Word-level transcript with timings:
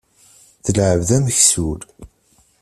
D 0.65 0.67
lεebd 0.75 1.09
ameksul. 1.17 1.79